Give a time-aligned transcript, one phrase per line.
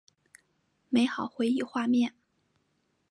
[0.89, 2.15] 美好回忆画面